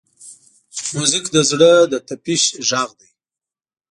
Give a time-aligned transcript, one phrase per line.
[0.95, 3.09] موزیک د زړه د طپش غږ دی.